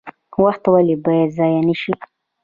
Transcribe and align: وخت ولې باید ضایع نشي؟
وخت 0.43 0.63
ولې 0.73 0.95
باید 1.05 1.29
ضایع 1.37 1.61
نشي؟ 1.67 1.93